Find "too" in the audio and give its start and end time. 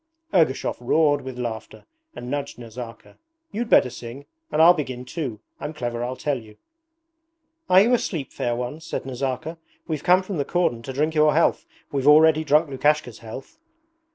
5.05-5.41